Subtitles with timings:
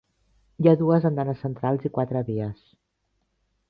[0.63, 2.69] Hi ha dues andanes centrals i quatre vies.